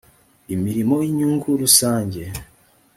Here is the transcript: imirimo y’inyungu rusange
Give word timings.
imirimo 0.55 0.95
y’inyungu 1.03 1.47
rusange 1.61 2.21